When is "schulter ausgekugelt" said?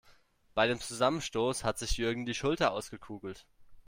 2.33-3.45